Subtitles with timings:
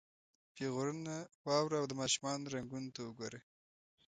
[0.55, 1.15] پیغورونه
[1.47, 3.39] واوره او د ماشومانو رنګونو ته ګوره.